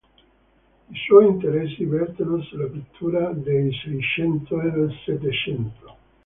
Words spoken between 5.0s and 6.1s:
Settecento.